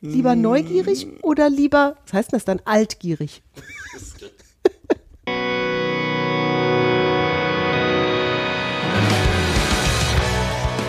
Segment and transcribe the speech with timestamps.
[0.00, 3.42] Lieber neugierig oder lieber, was heißt das dann, altgierig?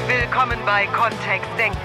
[0.07, 1.77] Willkommen bei Kontext Denken.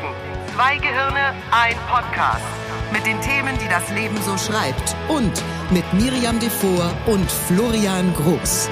[0.54, 2.61] Zwei Gehirne, ein Podcast.
[2.92, 4.94] Mit den Themen, die das Leben so schreibt.
[5.08, 5.32] Und
[5.70, 8.68] mit Miriam Devor und Florian Groß.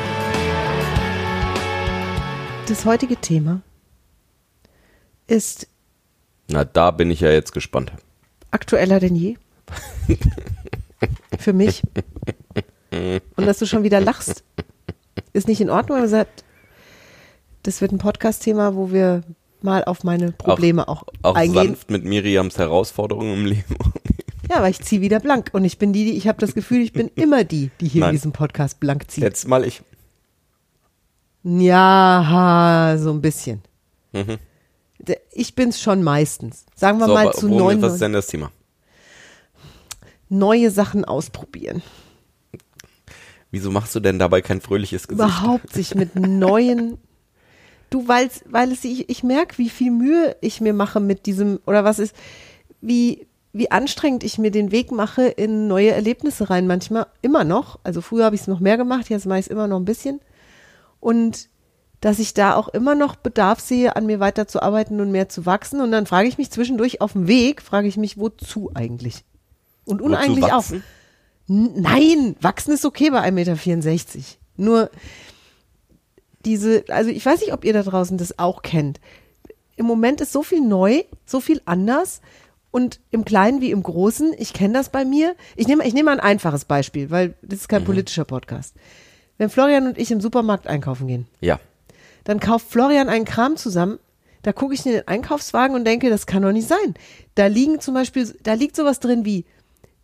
[2.67, 3.63] Das heutige Thema
[5.27, 5.67] ist
[6.49, 7.93] Na, da bin ich ja jetzt gespannt.
[8.51, 9.37] aktueller denn je.
[11.39, 11.83] Für mich.
[13.37, 14.45] Und dass du schon wieder lachst,
[15.33, 15.97] ist nicht in Ordnung.
[15.99, 16.45] Aber gesagt,
[17.63, 19.23] das wird ein Podcast-Thema, wo wir
[19.63, 21.67] mal auf meine Probleme auch, Auch eingehen.
[21.69, 23.77] sanft mit Miriams Herausforderungen im Leben.
[24.51, 25.51] Ja, weil ich ziehe wieder blank.
[25.53, 28.01] Und ich bin die, die ich habe das Gefühl, ich bin immer die, die hier
[28.01, 28.11] Nein.
[28.11, 29.23] in diesem Podcast blank zieht.
[29.23, 29.83] Letztes Mal ich.
[31.43, 33.63] Ja, so ein bisschen.
[34.13, 34.39] Mhm.
[35.33, 36.67] Ich bin's schon meistens.
[36.75, 38.51] Sagen wir So, mal zu neun was ist denn das Thema?
[40.31, 41.83] neue Sachen ausprobieren.
[43.51, 45.29] Wieso machst du denn dabei kein fröhliches Gesicht?
[45.29, 46.99] Überhaupt sich mit neuen.
[47.91, 51.59] Du, weil's, weil es ich, ich merke, wie viel Mühe ich mir mache mit diesem,
[51.67, 52.15] oder was ist,
[52.81, 56.67] wie, wie anstrengend ich mir den Weg mache in neue Erlebnisse rein.
[56.67, 57.81] Manchmal immer noch.
[57.83, 59.85] Also früher habe ich es noch mehr gemacht, jetzt mache ich es immer noch ein
[59.85, 60.21] bisschen.
[61.01, 61.49] Und
[62.01, 65.81] dass ich da auch immer noch Bedarf sehe, an mir weiterzuarbeiten und mehr zu wachsen.
[65.81, 69.25] Und dann frage ich mich zwischendurch auf dem Weg, frage ich mich, wozu eigentlich?
[69.85, 70.65] Und uneigentlich auch.
[71.47, 74.25] Nein, wachsen ist okay bei 1,64 Meter.
[74.57, 74.91] Nur
[76.45, 79.01] diese, also ich weiß nicht, ob ihr da draußen das auch kennt.
[79.77, 82.21] Im Moment ist so viel neu, so viel anders
[82.71, 84.35] und im Kleinen wie im Großen.
[84.39, 85.35] Ich kenne das bei mir.
[85.57, 88.75] Ich nehme, ich nehme mal ein einfaches Beispiel, weil das ist kein politischer Podcast.
[89.39, 91.59] Wenn Florian und ich im Supermarkt einkaufen gehen, Ja.
[92.25, 93.99] dann kauft Florian einen Kram zusammen.
[94.43, 96.95] Da gucke ich in den Einkaufswagen und denke, das kann doch nicht sein.
[97.35, 99.45] Da liegen zum Beispiel, da liegt sowas drin wie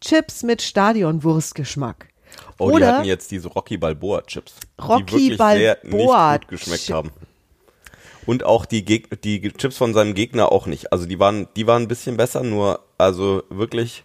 [0.01, 2.09] Chips mit Stadionwurstgeschmack.
[2.59, 4.55] Oh, die Oder hatten jetzt diese Rocky Balboa Chips.
[4.81, 7.11] Rocky die wirklich sehr Balboa nicht gut geschmeckt haben.
[8.27, 10.93] Und auch die, Geg die Chips von seinem Gegner auch nicht.
[10.93, 14.05] Also die waren, die waren ein bisschen besser, nur also wirklich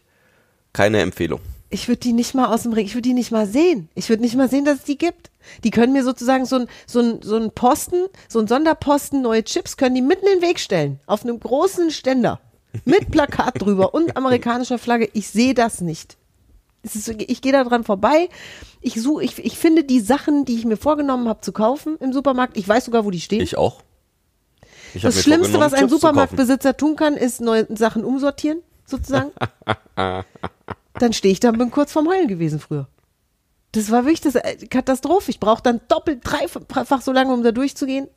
[0.74, 1.42] keine Empfehlung.
[1.72, 3.90] ich würde die nicht mal aus dem Ring, ich würde die nicht mal sehen.
[3.96, 5.32] Ich würde nicht mal sehen, dass es die gibt.
[5.64, 9.44] Die können mir sozusagen so ein, so ein, so ein Posten, so ein Sonderposten, neue
[9.44, 11.00] Chips, können die mitten in den Weg stellen.
[11.08, 12.42] Auf einem großen Ständer.
[12.86, 15.10] Mit Plakat drüber und amerikanischer Flagge.
[15.14, 16.18] Ich sehe das nicht.
[16.84, 18.30] Ist, ich gehe da dran vorbei.
[18.82, 22.14] Ich suche, ich, ich finde die Sachen, die ich mir vorgenommen habe zu kaufen im
[22.14, 22.58] Supermarkt.
[22.58, 23.42] Ich weiß sogar, wo die stehen.
[23.42, 23.84] Ich auch.
[25.00, 25.90] Das Schlimmste, was ein.
[25.90, 29.32] Supermarktbesitzer tun kann, ist neue Sachen umsortieren, sozusagen.
[29.96, 32.88] dann stehe ich da und bin kurz vorm Heulen gewesen früher.
[33.72, 35.32] Das war wirklich das äh, Katastrophe.
[35.32, 38.08] Ich brauche dann doppelt, dreifach so lange, um da durchzugehen.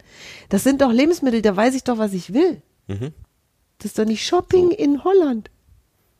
[0.49, 2.61] Das sind doch Lebensmittel, da weiß ich doch, was ich will.
[2.89, 3.13] Mhm.
[3.79, 5.51] Das ist doch nicht Shopping in Holland.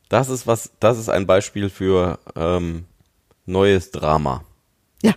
[0.09, 2.85] Das ist was, das ist ein Beispiel für ähm,
[3.47, 4.45] neues Drama.
[5.03, 5.15] Ja.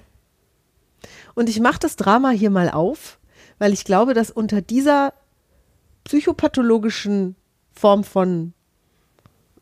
[1.35, 3.19] Und ich mache das Drama hier mal auf,
[3.59, 5.13] weil ich glaube, dass unter dieser
[6.07, 7.35] psychopathologischen
[7.73, 8.53] Form von,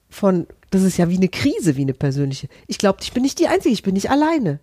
[0.09, 2.47] von, das ist ja wie eine Krise, wie eine persönliche.
[2.67, 4.59] Ich glaube, ich bin nicht die Einzige, ich bin nicht alleine.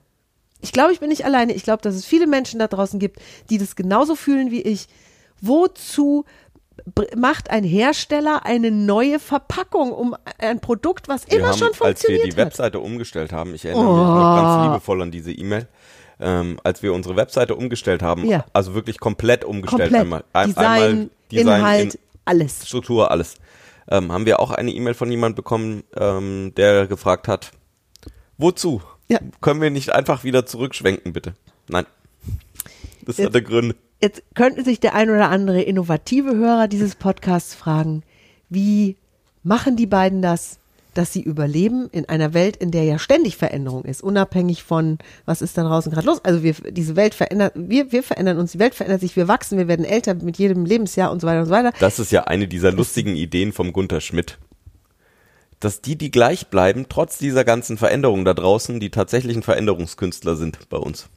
[0.60, 1.52] Ich glaube, ich bin nicht alleine.
[1.54, 3.20] Ich glaube, dass es viele Menschen da draußen gibt,
[3.50, 4.86] die das genauso fühlen wie ich.
[5.40, 6.24] Wozu
[7.16, 11.78] macht ein Hersteller eine neue Verpackung um ein Produkt, was Wir immer haben, schon als
[11.78, 12.36] wir funktioniert die hat?
[12.36, 15.68] Webseite umgestellt haben, ich erinnere mich noch ganz liebevoll an diese E-Mail,
[16.22, 18.44] ähm, als wir unsere Webseite umgestellt haben, Ja.
[18.52, 20.00] also wirklich komplett umgestellt Komplett.
[20.02, 20.24] einmal.
[20.32, 22.66] Ein, Design, einmal Design, Inhalt, in, alles.
[22.68, 23.34] Struktur, alles.
[23.90, 27.50] Ähm, haben wir auch eine E-Mail von jemandem bekommen, ähm, der gefragt hat,
[28.38, 28.80] wozu?
[29.08, 29.18] Ja.
[29.40, 31.34] Können wir nicht einfach wieder zurückschwenken, bitte?
[31.68, 31.86] Nein.
[33.04, 33.74] Das Jetzt- hatte Gründe.
[34.00, 38.02] Jetzt könnte sich der ein oder andere innovative Hörer dieses Podcasts fragen,
[38.48, 38.96] wie
[39.44, 40.58] machen die beiden das,
[40.94, 45.42] dass sie überleben in einer Welt, in der ja ständig Veränderung ist, unabhängig von, was
[45.42, 46.24] ist da draußen gerade los.
[46.24, 49.58] Also wir, diese Welt verändert, wir, wir verändern uns, die Welt verändert sich, wir wachsen,
[49.58, 51.72] wir werden älter mit jedem Lebensjahr und so weiter und so weiter.
[51.80, 54.38] Das ist ja eine dieser lustigen Ideen vom Gunther Schmidt.
[55.60, 60.68] Dass die, die gleich bleiben, trotz dieser ganzen Veränderungen da draußen, die tatsächlichen Veränderungskünstler sind
[60.68, 61.08] bei uns.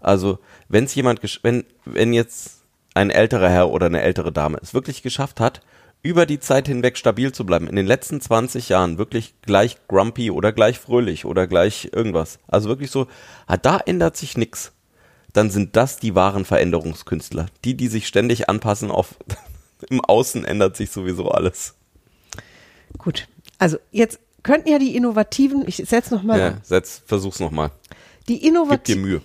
[0.00, 0.38] Also,
[0.68, 2.62] wenn es jemand, wenn, wenn jetzt
[2.94, 5.60] ein älterer Herr oder eine ältere Dame es wirklich geschafft hat,
[6.02, 10.30] über die Zeit hinweg stabil zu bleiben, in den letzten 20 Jahren wirklich gleich grumpy
[10.30, 12.38] oder gleich fröhlich oder gleich irgendwas.
[12.48, 13.06] Also wirklich so,
[13.46, 14.72] ah, da ändert sich nix.
[15.32, 17.46] Dann sind das die wahren Veränderungskünstler.
[17.64, 19.14] Die, die sich ständig anpassen auf,
[19.90, 21.74] im Außen ändert sich sowieso alles.
[22.98, 23.28] Gut.
[23.58, 27.70] Also jetzt könnten ja die innovativen, ich setze nochmal, Ja, setz, versuch's nochmal.
[28.28, 29.20] die, Gib dir Mühe.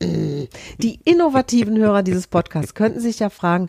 [0.00, 3.68] die innovativen Hörer dieses Podcasts könnten sich ja fragen,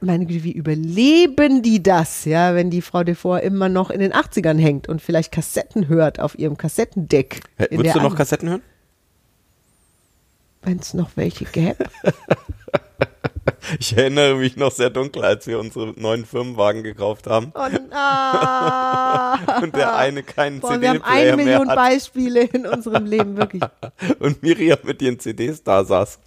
[0.00, 4.12] meine Güte, wie überleben die das, ja, wenn die Frau Devor immer noch in den
[4.12, 7.40] 80ern hängt und vielleicht Kassetten hört auf ihrem Kassettendeck.
[7.56, 8.62] Hä, Würdest du noch An- Kassetten hören?
[10.62, 11.84] Wenn es noch welche gäbe.
[13.78, 19.62] Ich erinnere mich noch sehr dunkel, als wir unsere neuen Firmenwagen gekauft haben Oh nein.
[19.62, 23.06] und der eine keinen Boah, wir haben eine CD-Player mehr Million hat Beispiele in unserem
[23.06, 23.62] Leben, wirklich.
[24.18, 26.18] und Miriam mit ihren CDs da saß.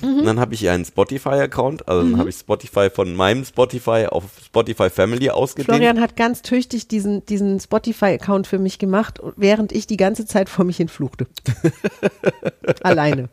[0.00, 0.18] Mhm.
[0.18, 4.06] Und dann habe ich ihr einen Spotify-Account, also dann habe ich Spotify von meinem Spotify
[4.08, 5.76] auf Spotify Family ausgedehnt.
[5.76, 10.48] Florian hat ganz tüchtig diesen, diesen Spotify-Account für mich gemacht, während ich die ganze Zeit
[10.48, 11.26] vor mich hin fluchte.
[12.82, 13.28] alleine.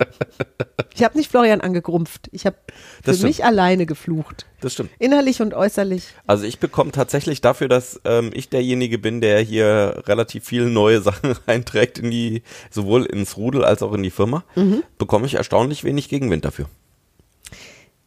[0.94, 2.30] Ich habe nicht Florian angegrumpft.
[2.32, 3.30] Ich habe für Das stimmt.
[3.30, 4.46] mich alleine geflucht.
[4.62, 4.90] Das stimmt.
[5.00, 6.06] Innerlich und äußerlich.
[6.28, 11.02] Also ich bekomme tatsächlich dafür, dass ähm, ich derjenige bin, der hier relativ viele neue
[11.04, 12.42] Sachen reinträgt in die,
[12.72, 14.84] sowohl ins Rudel als auch in die Firma, Mhm.
[14.98, 16.68] bekomme ich erstaunlich wenig Gegenwind dafür.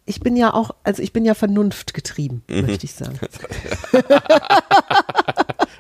[0.07, 2.63] Ich bin ja auch, also ich bin ja vernunftgetrieben, Mhm.
[2.67, 3.19] möchte ich sagen.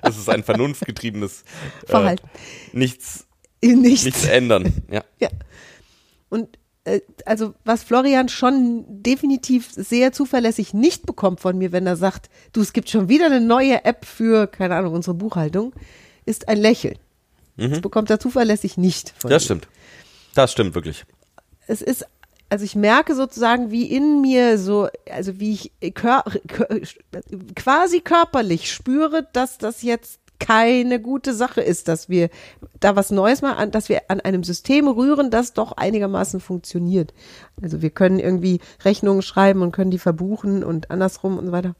[0.02, 1.42] Es ist ein vernunftgetriebenes
[1.86, 2.28] äh, Verhalten.
[2.72, 3.26] nichts,
[3.62, 4.04] Nichts.
[4.04, 4.72] nichts ändern.
[4.90, 5.02] Ja.
[5.18, 5.28] Ja.
[6.28, 6.57] Und äh,
[7.24, 12.60] also was Florian schon definitiv sehr zuverlässig nicht bekommt von mir, wenn er sagt, du,
[12.60, 15.72] es gibt schon wieder eine neue App für, keine Ahnung, unsere Buchhaltung,
[16.24, 16.98] ist ein Lächeln.
[17.56, 19.32] Das bekommt er zuverlässig nicht von Mhm.
[19.32, 19.44] Das mir.
[19.46, 19.68] stimmt.
[20.34, 21.04] Das stimmt wirklich.
[21.66, 22.06] Es ist,
[22.48, 26.68] also ich merke sozusagen, wie in mir so, also wie ich kör, kör,
[27.56, 32.28] quasi körperlich spüre, dass das jetzt keine gute Sache ist, dass wir
[32.80, 37.12] da was Neues mal an, dass wir an einem System rühren, das doch einigermaßen funktioniert.
[37.60, 41.74] Also wir können irgendwie Rechnungen schreiben und können die verbuchen und andersrum und so weiter.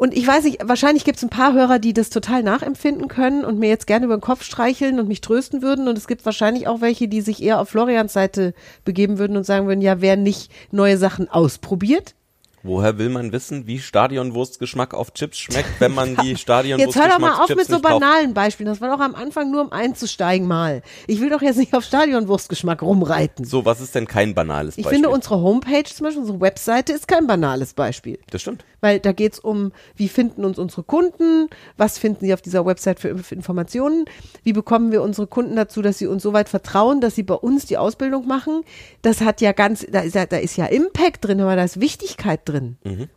[0.00, 3.44] Und ich weiß nicht, wahrscheinlich gibt es ein paar Hörer, die das total nachempfinden können
[3.44, 5.88] und mir jetzt gerne über den Kopf streicheln und mich trösten würden.
[5.88, 8.54] Und es gibt wahrscheinlich auch welche, die sich eher auf Florians Seite
[8.86, 12.14] begeben würden und sagen würden, ja, wer nicht neue Sachen ausprobiert.
[12.62, 17.18] Woher will man wissen, wie Stadionwurstgeschmack auf Chips schmeckt, wenn man die Jetzt Stadionwurstgeschmack hör
[17.18, 18.68] doch mal auf mit so banalen Beispielen.
[18.68, 20.82] Das war doch am Anfang nur um einzusteigen mal.
[21.06, 23.46] Ich will doch jetzt nicht auf Stadionwurstgeschmack rumreiten.
[23.46, 24.96] So, was ist denn kein banales Ich Beispiel?
[24.96, 28.18] finde, unsere Homepage zum Beispiel, unsere Webseite ist kein banales Beispiel.
[28.30, 28.64] das stimmt.
[28.82, 32.98] Weil da geht's um, wie finden uns unsere Kunden, was finden sie auf dieser Website
[33.00, 34.04] für, für Informationen,
[34.42, 37.34] wie bekommen wir unsere Kunden dazu, dass sie uns so weit vertrauen, dass sie bei
[37.34, 38.62] uns die Ausbildung machen.
[39.02, 41.80] Das hat ja ganz, da ist ja, da ist ja Impact drin, aber da ist
[41.80, 42.49] Wichtigkeit drin.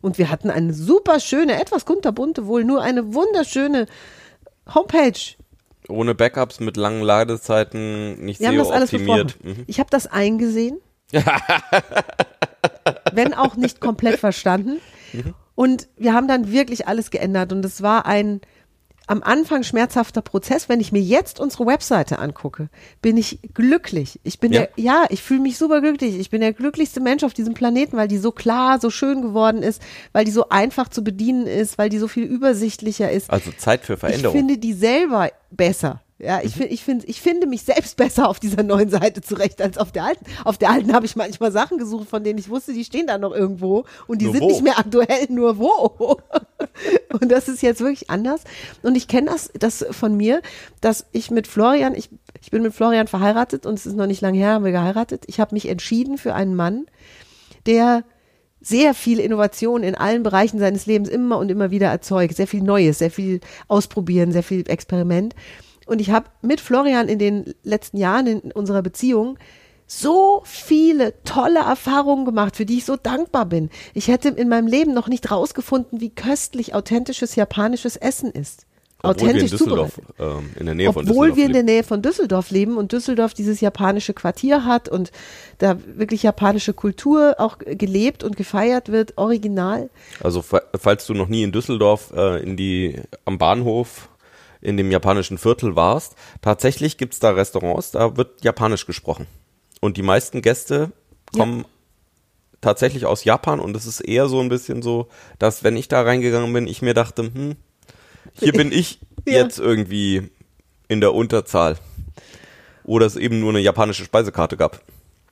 [0.02, 3.88] Und wir hatten eine super schöne, etwas kunterbunte, wohl nur eine wunderschöne
[4.74, 5.20] Homepage.
[5.90, 9.34] Ohne Backups, mit langen Ladezeiten, nicht Wir haben das alles besprochen.
[9.44, 9.64] Mhm.
[9.68, 10.80] Ich habe das eingesehen.
[13.14, 14.80] wenn auch nicht komplett verstanden.
[15.56, 17.52] Und wir haben dann wirklich alles geändert.
[17.52, 18.42] Und es war ein
[19.08, 20.70] am Anfang schmerzhafter Prozess.
[20.70, 22.70] Wenn ich mir jetzt unsere Webseite angucke,
[23.02, 24.20] bin ich glücklich.
[24.24, 24.62] Ich bin Ja.
[24.62, 26.18] der, ja, ich fühle mich super glücklich.
[26.20, 29.64] Ich bin der glücklichste Mensch auf diesem Planeten, weil die so klar, so schön geworden
[29.64, 29.82] ist,
[30.14, 33.30] weil die so einfach zu bedienen ist, weil die so viel übersichtlicher ist.
[33.30, 34.36] Also Zeit für Ich Veränderung.
[34.36, 34.40] Mhm.
[34.40, 36.02] finde die selber besser.
[36.24, 39.62] Ja, ich, find, ich, find, ich finde mich selbst besser auf dieser neuen Seite zurecht
[39.62, 40.26] als auf der alten.
[40.46, 43.18] Auf der alten habe ich manchmal Sachen gesucht, von denen ich wusste, die stehen da
[43.18, 44.48] noch irgendwo und die Nur sind wo?
[44.48, 46.18] nicht mehr aktuell, nur wo.
[47.22, 48.42] Und das ist jetzt wirklich anders.
[48.82, 50.42] Und ich kenne das, das von mir,
[50.82, 52.10] dass ich mit Florian, ich,
[52.42, 55.24] ich bin mit Florian verheiratet und es ist noch nicht lange her, haben wir geheiratet.
[55.28, 56.88] Ich habe mich entschieden für einen Mann,
[57.68, 58.04] der
[58.62, 62.36] sehr viel Innovation in allen Bereichen seines Lebens immer und immer wieder erzeugt.
[62.36, 65.36] Sehr viel Neues, sehr viel Ausprobieren, sehr viel Experiment.
[65.94, 69.38] Und ich habe mit Florian in den letzten Jahren in unserer Beziehung
[69.86, 73.70] so viele tolle Erfahrungen gemacht, für die ich so dankbar bin.
[73.94, 78.66] Ich hätte in meinem Leben noch nicht rausgefunden, wie köstlich authentisches japanisches Essen ist.
[79.06, 81.64] Obwohl wir in Authentisch Düsseldorf, ähm, in der Nähe von Obwohl Düsseldorf wir in der.
[81.64, 85.12] Nähe von Düsseldorf leben und Düsseldorf dieses japanische Quartier hat und
[85.60, 89.90] da wirklich japanische Kultur auch gelebt und gefeiert wird, original.
[90.24, 92.96] Also fa- falls du noch nie in Düsseldorf äh, in die
[93.26, 94.10] am Bahnhof
[94.64, 99.28] in dem japanischen Viertel warst, tatsächlich gibt's da Restaurants, da wird Japanisch gesprochen.
[99.82, 100.92] Und die meisten Gäste
[101.36, 101.66] kommen
[102.62, 106.02] tatsächlich aus Japan und es ist eher so ein bisschen so, dass wenn ich da
[106.02, 107.56] reingegangen bin, ich mir dachte, hm,
[108.34, 109.34] hier bin ich Ja.
[109.44, 110.30] jetzt irgendwie
[110.90, 111.78] in der Unterzahl.
[112.86, 114.82] oder es eben nur eine japanische Speisekarte gab.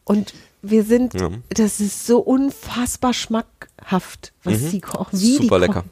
[0.06, 1.30] Und wir sind, Ja.
[1.50, 5.20] das ist so unfassbar schmackhaft, was sie kochen.
[5.20, 5.90] Wie Super kochen.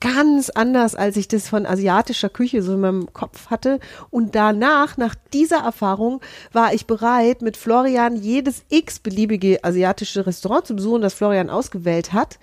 [0.00, 3.80] Ganz anders, als ich das von asiatischer Küche so in meinem Kopf hatte.
[4.10, 6.20] Und danach, nach dieser Erfahrung,
[6.52, 12.38] war ich bereit, mit Florian jedes x-beliebige asiatische Restaurant zu besuchen, das Florian ausgewählt hat.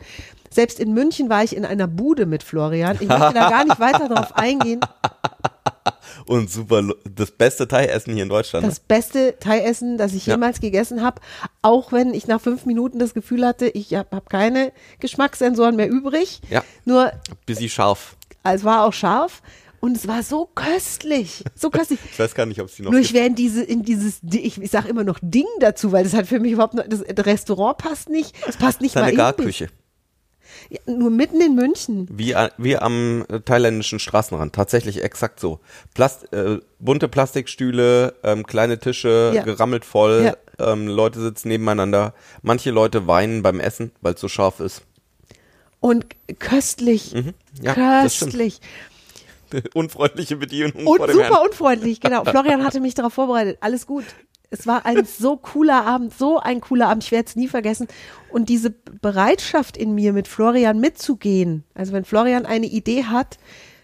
[0.50, 2.98] Selbst in München war ich in einer Bude mit Florian.
[3.00, 4.82] Ich möchte da gar nicht weiter darauf eingehen.
[6.28, 8.66] Und super, das beste Thai-Essen hier in Deutschland.
[8.66, 10.34] Das beste Thai-Essen, das ich Ja.
[10.34, 11.22] jemals gegessen habe,
[11.62, 15.90] auch wenn ich nach fünf Minuten das Gefühl hatte, ich habe hab keine Geschmackssensoren mehr
[15.90, 16.42] übrig.
[16.50, 16.64] Ja.
[16.86, 17.20] Nur, ne?
[17.46, 18.16] Bisschen scharf.
[18.44, 19.42] es war auch scharf
[19.82, 22.00] und es war so köstlich, so köstlich.
[22.12, 24.20] Ich weiß gar nicht, ob es die noch Nur ich wäre in diese, in dieses,
[24.22, 26.86] Di- ich, ich sage immer noch Ding dazu, weil das hat für mich überhaupt noch,
[26.88, 29.68] das Restaurant passt nicht, es passt nicht ist mal eine in mich.
[30.70, 32.08] Ja, nur mitten in München.
[32.12, 34.54] Wie, a- wie am äh, thailändischen Straßenrand.
[34.54, 35.60] Tatsächlich exakt so.
[35.94, 39.44] Plast äh, bunte Plastikstühle, ähm, kleine Tische, Ja.
[39.44, 40.24] gerammelt voll.
[40.60, 40.72] Ja.
[40.72, 42.14] Ähm, Leute sitzen nebeneinander.
[42.42, 44.84] Manche Leute weinen beim Essen, weil es so scharf ist.
[45.80, 46.06] Und
[46.40, 47.34] köstlich, Mhm.
[47.62, 48.60] Ja, köstlich.
[49.74, 51.46] Unfreundliche Bedienung Und super Herrn.
[51.48, 52.24] unfreundlich, genau.
[52.26, 53.58] Florian hatte mich darauf vorbereitet.
[53.62, 54.04] Alles gut.
[54.50, 57.04] Es war ein so cooler Abend, so ein cooler Abend.
[57.04, 57.88] Ich werde es nie vergessen.
[58.32, 63.38] Und diese Bereitschaft in mir, mit Florian mitzugehen, also wenn Florian eine Idee hat,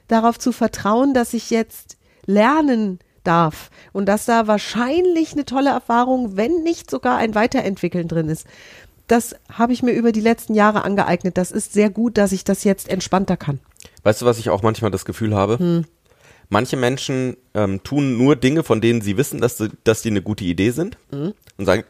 [0.07, 6.37] darauf zu vertrauen, dass ich jetzt lernen darf und dass da wahrscheinlich eine tolle Erfahrung,
[6.37, 8.47] wenn nicht sogar ein Weiterentwickeln drin ist.
[9.07, 11.37] Das habe ich mir über die letzten Jahre angeeignet.
[11.37, 13.59] Das ist sehr gut, dass ich das jetzt entspannter kann.
[14.03, 15.59] Weißt du, was ich auch manchmal das Gefühl habe?
[15.59, 15.85] Hm.
[16.53, 20.21] Manche Menschen ähm, tun nur Dinge, von denen sie wissen, dass, sie, dass die eine
[20.21, 21.33] gute Idee sind Hm.
[21.57, 21.85] und sagen,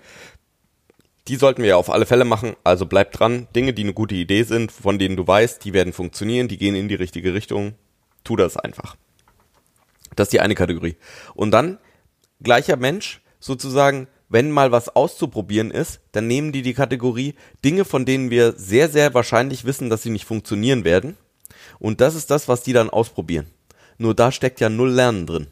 [1.27, 3.47] die sollten wir ja auf alle Fälle machen, also bleib dran.
[3.55, 6.75] Dinge, die eine gute Idee sind, von denen du weißt, die werden funktionieren, die gehen
[6.75, 7.73] in die richtige Richtung,
[8.23, 8.97] tu das einfach.
[10.15, 10.95] Das ist die eine Kategorie.
[11.33, 11.79] Und dann,
[12.43, 17.33] gleicher Mensch, sozusagen, wenn mal was auszuprobieren ist, dann nehmen die die Kategorie
[17.65, 21.17] Dinge, von denen wir sehr, sehr wahrscheinlich wissen, dass sie nicht funktionieren werden.
[21.79, 23.47] Und das ist das, was die dann ausprobieren.
[24.01, 25.47] Nur da steckt ja null Lernen drin.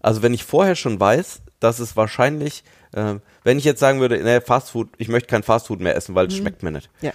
[0.00, 4.22] Also wenn ich vorher schon weiß, dass es wahrscheinlich, äh, wenn ich jetzt sagen würde,
[4.22, 6.90] nee, Fastfood, ich möchte kein Fastfood mehr essen, weil es schmeckt mir nicht.
[7.00, 7.12] Ja.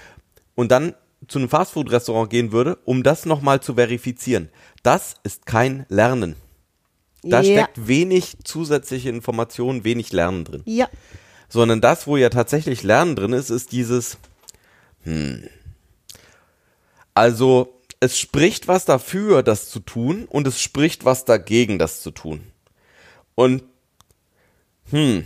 [0.55, 0.95] Und dann
[1.27, 4.49] zu einem Fastfood-Restaurant gehen würde, um das nochmal zu verifizieren.
[4.81, 6.35] Das ist kein Lernen.
[7.21, 7.61] Da ja.
[7.63, 10.63] steckt wenig zusätzliche Informationen, wenig Lernen drin.
[10.65, 10.87] Ja.
[11.47, 14.17] Sondern das, wo ja tatsächlich Lernen drin ist, ist dieses,
[15.03, 15.47] hm.
[17.13, 17.74] Also,
[18.05, 22.41] es spricht was dafür, das zu tun, und es spricht was dagegen, das zu tun.
[23.35, 23.63] Und,
[24.89, 25.25] hm,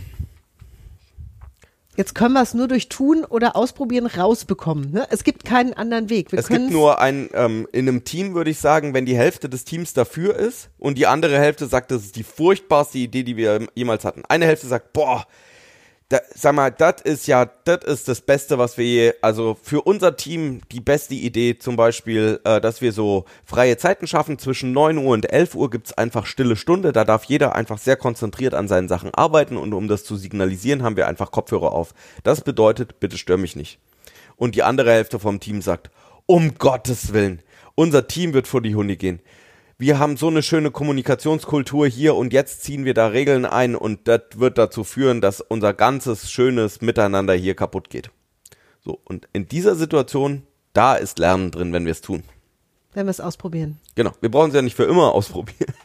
[1.96, 4.90] Jetzt können wir es nur durch Tun oder Ausprobieren rausbekommen.
[4.90, 5.06] Ne?
[5.10, 6.32] Es gibt keinen anderen Weg.
[6.32, 9.50] Wir es gibt nur ein, ähm, in einem Team würde ich sagen, wenn die Hälfte
[9.50, 13.36] des Teams dafür ist und die andere Hälfte sagt, das ist die furchtbarste Idee, die
[13.36, 14.22] wir jemals hatten.
[14.28, 15.26] Eine Hälfte sagt, boah,
[16.10, 19.82] da, sag mal, das ist ja, das ist das Beste, was wir je, also für
[19.82, 24.36] unser Team die beste Idee zum Beispiel, äh, dass wir so freie Zeiten schaffen.
[24.36, 26.92] Zwischen 9 Uhr und 11 Uhr gibt's einfach stille Stunde.
[26.92, 30.82] Da darf jeder einfach sehr konzentriert an seinen Sachen arbeiten und um das zu signalisieren,
[30.82, 31.94] haben wir einfach Kopfhörer auf.
[32.24, 33.78] Das bedeutet, bitte stör mich nicht.
[34.34, 35.90] Und die andere Hälfte vom Team sagt,
[36.26, 37.40] um Gottes Willen,
[37.76, 39.20] unser Team wird vor die Hunde gehen.
[39.80, 44.06] Wir haben so eine schöne Kommunikationskultur hier und jetzt ziehen wir da Regeln ein und
[44.08, 48.10] das wird dazu führen, dass unser ganzes schönes Miteinander hier kaputt geht.
[48.84, 50.42] So, und in dieser Situation,
[50.74, 52.24] da ist Lernen drin, wenn wir es tun.
[52.92, 53.78] wenn wir es ausprobieren.
[53.94, 55.72] Genau, wir brauchen es ja nicht für immer ausprobieren.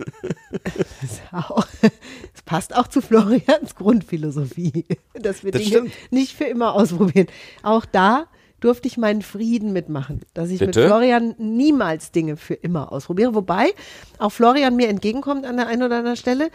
[2.34, 5.94] Es passt auch zu Florians Grundphilosophie, dass wir Das Dinge stimmt.
[6.12, 7.28] nicht für immer ausprobieren.
[7.64, 8.28] Auch da
[8.66, 10.80] durfte ich meinen Frieden mitmachen, dass ich Bitte?
[10.80, 13.36] mit Florian niemals Dinge für immer ausprobiere.
[13.36, 13.74] Wobei
[14.18, 16.50] auch Florian mir entgegenkommt an der einen oder anderen Stelle.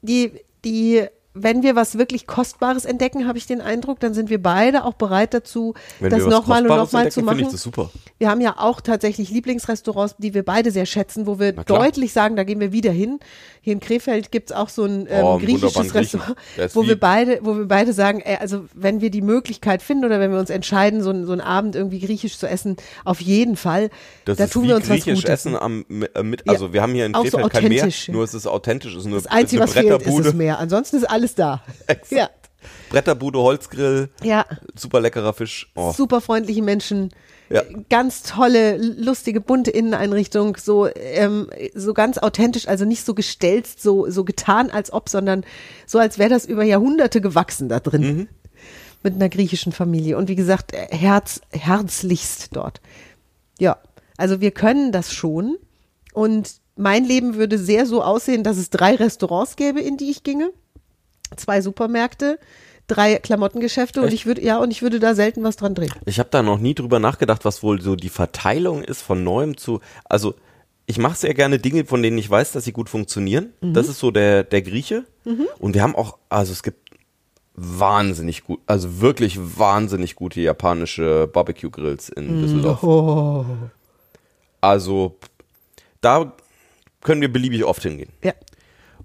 [0.00, 0.32] Die,
[0.64, 4.84] die, wenn wir was wirklich Kostbares entdecken, habe ich den Eindruck, dann sind wir beide
[4.84, 7.40] auch bereit dazu, Wenn das was nochmal und nochmal zu machen.
[7.40, 7.90] ich das super.
[8.18, 12.34] Wir haben ja auch tatsächlich Lieblingsrestaurants, die wir beide sehr schätzen, wo wir deutlich sagen,
[12.34, 13.20] da gehen wir wieder hin.
[13.60, 15.94] Hier in Krefeld gibt's auch so ein ähm, Oh, griechisches.
[15.94, 16.36] Restaurant,
[16.72, 20.18] wo wir beide, wo wir beide sagen, ey, also wenn wir die Möglichkeit finden oder
[20.20, 23.56] wenn wir uns entscheiden, so, ein- so einen Abend irgendwie griechisch zu essen, auf jeden
[23.56, 23.90] Fall.
[24.24, 25.30] Das da tun wir uns was griechisch Gutes.
[25.30, 27.88] Essen am, äh, mit, Ja, also wir haben hier in auch so Krefeld kein Meer,
[28.08, 30.58] nur es ist authentisch, es ist nur Das Einzige, was fehlt, ist es mehr.
[30.58, 31.62] Ansonsten ist alles da.
[31.86, 32.10] Exakt.
[32.12, 32.30] Ja,
[32.90, 34.44] Bretterbude, Holzgrill, ja.
[34.74, 35.70] super leckerer Fisch.
[35.76, 35.92] Oh.
[35.92, 37.10] super freundliche Menschen,
[37.50, 37.62] Ja.
[37.88, 44.10] ganz tolle, lustige, bunte Inneneinrichtung, so, ähm, so ganz authentisch, also nicht so gestelzt, so,
[44.10, 45.44] so getan als ob, sondern
[45.86, 48.02] so, als wäre das über Jahrhunderte gewachsen da drin.
[48.02, 48.28] Mhm.
[49.04, 50.18] Mit einer griechischen Familie.
[50.18, 52.80] Und wie gesagt, Herz, herzlichst dort.
[53.60, 53.76] Ja,
[54.16, 55.56] also wir können das schon.
[56.12, 60.24] Und mein Leben würde sehr so aussehen, dass es drei Restaurants gäbe, in die ich
[60.24, 60.50] ginge.
[61.36, 62.38] Zwei Supermärkte,
[62.86, 64.14] drei Klamottengeschäfte und Echt?
[64.14, 65.92] ich würde, ja, und ich würde da selten was dran drehen.
[66.06, 69.56] Ich habe da noch nie drüber nachgedacht, was wohl so die Verteilung ist von neuem
[69.56, 69.80] zu.
[70.04, 70.34] Also
[70.86, 73.52] ich mache sehr gerne Dinge, von denen ich weiß, dass sie gut funktionieren.
[73.60, 75.04] Das ist so der der Grieche.
[75.58, 76.88] Und wir haben auch, also es gibt
[77.54, 82.82] wahnsinnig gut, also wirklich wahnsinnig gute japanische Barbecue Grills in Düsseldorf.
[82.82, 83.44] Oh.
[84.60, 85.18] Also
[86.00, 86.32] da
[87.02, 88.10] können wir beliebig oft hingehen.
[88.22, 88.32] Ja.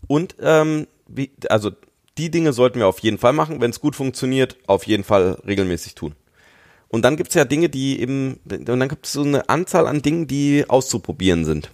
[0.07, 1.71] Und ähm, wie, also
[2.17, 3.61] die Dinge sollten wir auf jeden Fall machen.
[3.61, 6.15] Wenn es gut funktioniert, auf jeden Fall regelmäßig tun.
[6.89, 10.03] Und dann gibt's ja Dinge, die eben, und dann gibt es so eine Anzahl an
[10.03, 11.71] Dingen, die auszuprobieren sind.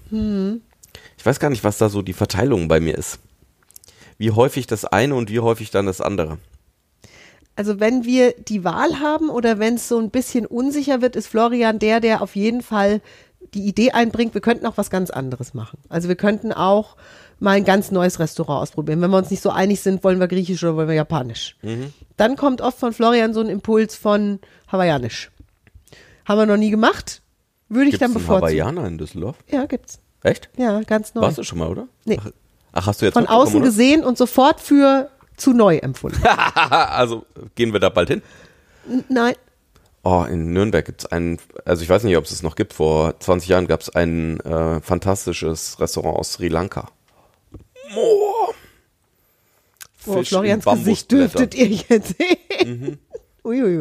[1.17, 3.19] Ich weiß gar nicht, was da so die Verteilung bei mir ist.
[4.17, 6.37] Wie häufig das eine und wie häufig dann das andere.
[7.57, 11.27] Also wenn wir die Wahl haben oder wenn es so ein bisschen unsicher wird, ist
[11.27, 13.01] Florian der, der auf jeden Fall
[13.53, 15.79] die Idee einbringt, wir könnten auch was ganz anderes machen.
[15.89, 16.95] Also wir könnten auch
[17.39, 19.01] mal ein ganz neues Restaurant ausprobieren.
[19.01, 21.55] Wenn wir uns nicht so einig sind, wollen wir griechisch oder wollen wir japanisch.
[22.17, 24.39] Dann kommt oft von Florian so ein Impuls von
[24.71, 25.31] hawaiianisch.
[26.25, 27.21] Haben wir noch nie gemacht,
[27.69, 28.41] würde ich Gibt's dann bevorzugen.
[28.61, 29.37] Hawaiianer in Düsseldorf?
[29.49, 29.99] Ja, gibt's.
[30.23, 30.49] Echt?
[30.57, 31.21] Ja, ganz neu.
[31.21, 31.87] Warst du schon mal, oder?
[32.05, 32.19] Nee.
[32.21, 32.31] Ach,
[32.73, 33.65] ach hast du jetzt Von außen oder?
[33.65, 36.21] gesehen und sofort für zu neu empfunden.
[36.55, 38.21] Also gehen wir da bald hin?
[38.89, 39.35] N- Nein,
[40.01, 43.19] Oh, in Nürnberg gibt's einen, also ich weiß nicht, ob es es noch gibt, vor
[43.19, 46.87] 20 Jahren gab's ein äh, fantastisches Restaurant aus Sri Lanka.
[47.95, 48.53] Oh.
[50.05, 52.65] oh, Florians Gesicht dürftet ihr jetzt sehen.
[52.65, 52.99] Mhm.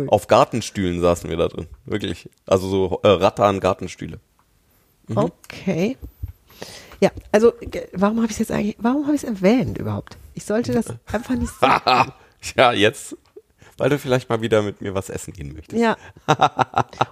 [0.08, 2.30] Auf Gartenstühlen saßen wir da drin, wirklich.
[2.46, 4.18] Also so äh, Rattan-Gartenstühle.
[5.08, 5.18] Mhm.
[5.18, 5.96] Okay.
[7.00, 7.52] Ja, also
[7.92, 10.16] warum habe ich es jetzt eigentlich, warum habe ich es erwähnt überhaupt?
[10.34, 12.12] Ich sollte das einfach nicht sagen.
[12.56, 13.16] ja, jetzt,
[13.76, 15.80] weil du vielleicht mal wieder mit mir was essen gehen möchtest.
[15.80, 15.96] Ja.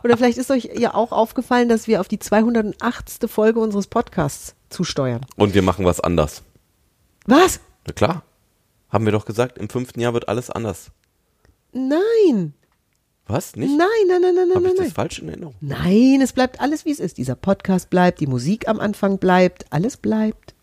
[0.03, 3.29] Oder vielleicht ist euch ja auch aufgefallen, dass wir auf die 208.
[3.29, 5.25] Folge unseres Podcasts zusteuern.
[5.37, 6.43] Und wir machen was anders.
[7.26, 7.61] Was?
[7.87, 8.23] Na klar.
[8.88, 10.90] Haben wir doch gesagt, im fünften Jahr wird alles anders.
[11.73, 12.54] Nein.
[13.26, 13.56] Was?
[13.56, 13.76] Nicht?
[13.76, 14.95] Nein, nein, nein, nein, nein, Habe nein, ich das nein.
[14.95, 15.54] falsch in Erinnerung?
[15.60, 17.19] Nein, es bleibt alles, wie es ist.
[17.19, 20.54] Dieser Podcast bleibt, die Musik am Anfang bleibt, alles bleibt.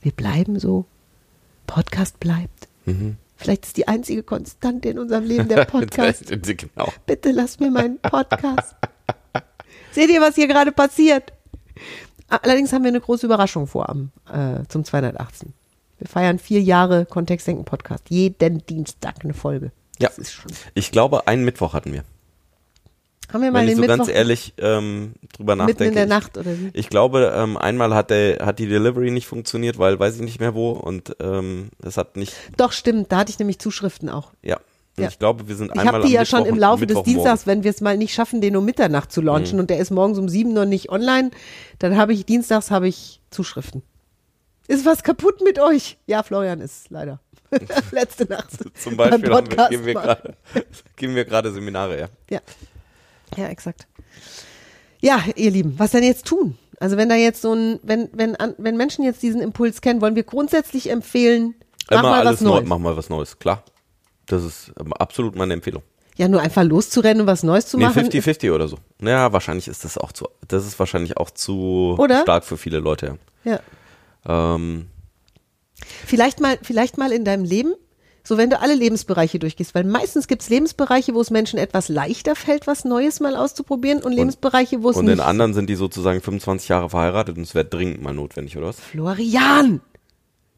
[0.00, 0.84] Wir bleiben so.
[1.68, 2.68] Podcast bleibt.
[2.86, 3.16] Mhm.
[3.36, 6.24] Vielleicht ist die einzige Konstante in unserem Leben der Podcast.
[6.28, 6.92] genau.
[7.06, 8.74] Bitte lass mir meinen Podcast.
[9.92, 11.32] Seht ihr, was hier gerade passiert?
[12.28, 15.52] Allerdings haben wir eine große Überraschung vor am, äh, zum 218.
[16.02, 18.04] Wir feiern vier Jahre Kontextdenken Podcast.
[18.08, 19.70] Jeden Dienstag eine Folge.
[20.00, 20.10] Ja.
[20.16, 20.50] Das schon.
[20.74, 22.02] Ich glaube, einen Mittwoch hatten wir.
[23.32, 25.84] Haben wir mal Wenn ich den so Mittwoch ganz ehrlich ähm, drüber mitten nachdenke.
[25.84, 26.70] in der ich- Nacht oder wie?
[26.72, 30.40] Ich glaube, ähm, einmal hat, der, hat die Delivery nicht funktioniert, weil weiß ich nicht
[30.40, 33.12] mehr wo und ähm, es hat nicht, Doch, stimmt.
[33.12, 34.32] Da hatte ich nämlich Zuschriften auch.
[34.42, 34.58] ja.
[34.98, 35.08] Ja.
[35.08, 37.02] Ich glaube, wir sind Ich einmal habe die ja schon Mittwoch- im Laufe des.
[37.04, 39.90] Dienstags, wenn wir es mal nicht schaffen, den um Mitternacht zu launchen und der ist
[39.90, 41.30] morgens um sieben noch nicht online,
[41.78, 43.82] dann habe ich dienstags habe ich Zuschriften.
[44.68, 45.98] Ist was kaputt mit euch?
[46.06, 47.20] Ja, Florian ist leider.
[47.90, 48.50] Letzte Nacht.
[48.80, 50.18] Zum Beispiel wir, geben wir
[50.96, 52.08] geben wir gerade Seminare, ja.
[52.30, 52.40] Ja.
[53.36, 53.86] Ja, exakt.
[55.00, 56.56] Ja, ihr Lieben, was denn jetzt tun?
[56.80, 60.16] Also wenn da jetzt so ein, wenn, wenn, wenn Menschen jetzt diesen Impuls kennen, wollen
[60.16, 61.54] wir grundsätzlich empfehlen,
[61.90, 62.68] mach Immer mal alles was neu, Neues.
[62.68, 63.64] mach mal was Neues, klar.
[64.26, 65.82] Das ist ähm, absolut meine Empfehlung.
[66.16, 68.06] Ja, nur einfach loszurennen und was Neues zu Nee, machen.
[68.06, 68.78] 50-50 oder so.
[69.00, 72.22] Ja, wahrscheinlich ist das auch zu, das ist wahrscheinlich auch zu Oder?
[72.22, 73.18] stark für viele Leute.
[73.44, 73.60] ja.
[74.26, 74.86] Ähm,
[76.06, 77.74] Vielleicht mal, vielleicht mal in deinem Leben,
[78.22, 81.88] so wenn du alle Lebensbereiche durchgehst, weil meistens gibt es Lebensbereiche, wo es Menschen etwas
[81.88, 85.14] leichter fällt, was Neues mal auszuprobieren und Lebensbereiche, wo es und nicht.
[85.14, 88.68] in anderen sind die sozusagen 25 Jahre verheiratet und es wäre dringend mal notwendig, oder
[88.68, 88.78] was?
[88.78, 89.80] Florian!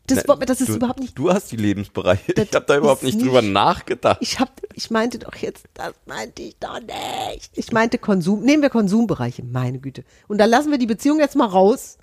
[0.06, 1.16] Das, Na, das ist du, überhaupt nicht.
[1.18, 2.32] Du hast die Lebensbereiche.
[2.36, 4.18] Ich habe da überhaupt ist nicht drüber nicht- nachgedacht.
[4.20, 7.50] Ich hab, ich meinte doch jetzt, das meinte ich doch nicht.
[7.54, 8.42] Ich meinte Konsum.
[8.42, 10.04] Nehmen wir Konsumbereiche, meine Güte.
[10.28, 11.96] Und dann lassen wir die Beziehung jetzt mal raus.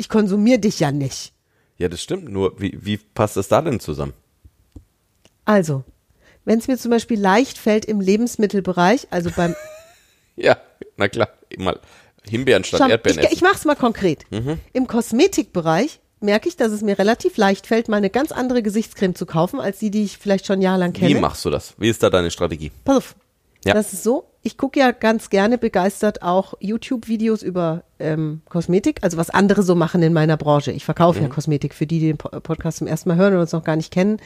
[0.00, 1.34] Ich konsumiere dich ja nicht.
[1.76, 2.30] Ja, das stimmt.
[2.30, 4.14] Nur, wie, wie passt das da denn zusammen?
[5.44, 5.84] Also,
[6.46, 9.54] wenn es mir zum Beispiel leicht fällt im Lebensmittelbereich, also beim
[10.36, 10.56] Ja,
[10.96, 11.28] na klar.
[11.58, 11.78] Mal
[12.24, 13.34] Himbeeren statt Schau, Erdbeeren ich, essen.
[13.34, 14.24] ich mach's mal konkret.
[14.30, 14.58] Mhm.
[14.72, 19.14] Im Kosmetikbereich merke ich, dass es mir relativ leicht fällt, mal eine ganz andere Gesichtscreme
[19.14, 21.20] zu kaufen, als die, die ich vielleicht schon jahrelang wie kenne.
[21.20, 21.74] machst du das?
[21.76, 22.72] Wie ist da deine Strategie?
[22.84, 23.16] Pass auf.
[23.64, 23.74] Ja.
[23.74, 24.24] Das ist so.
[24.42, 29.74] Ich gucke ja ganz gerne begeistert auch YouTube-Videos über ähm, Kosmetik, also was andere so
[29.74, 30.72] machen in meiner Branche.
[30.72, 31.32] Ich verkaufe ja Mhm.
[31.32, 33.76] Kosmetik für die, die den Po- Podcast zum ersten Mal hören und uns noch gar
[33.76, 34.16] nicht kennen.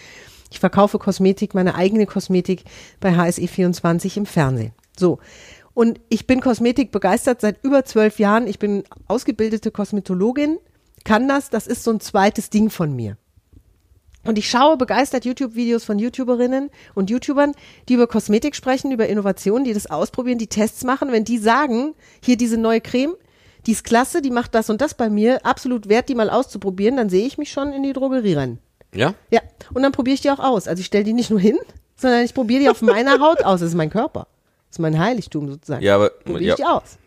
[0.53, 2.63] Ich verkaufe Kosmetik, meine eigene Kosmetik
[3.01, 4.73] bei HSE24 im Fernsehen.
[4.97, 5.19] So.
[5.73, 8.47] Und ich bin Kosmetik begeistert seit über zwölf Jahren.
[8.47, 10.59] Ich bin ausgebildete Kosmetologin,
[11.03, 11.51] kann das.
[11.51, 13.17] Das ist so ein zweites Ding von mir.
[14.25, 17.53] Und ich schaue begeistert YouTube-Videos von YouTuberinnen und YouTubern,
[17.89, 21.13] die über Kosmetik sprechen, über Innovationen, die das ausprobieren, die Tests machen.
[21.13, 23.15] Wenn die sagen, hier diese neue Creme,
[23.67, 26.97] die ist klasse, die macht das und das bei mir, absolut wert, die mal auszuprobieren,
[26.97, 28.59] dann sehe ich mich schon in die Drogerie rennen.
[28.95, 29.15] Ja?
[29.31, 29.41] Ja,
[29.73, 30.69] und dann probiere ich die auch aus.
[30.69, 31.59] Also ich stelle die nicht nur hin,
[31.97, 33.61] sondern ich probiere die auf meiner Haut aus.
[33.61, 34.27] Das ist mein Körper.
[34.69, 35.83] Das ist mein Heiligtum sozusagen.
[35.83, 36.99] Ja, aber probiere ja, ich die aus.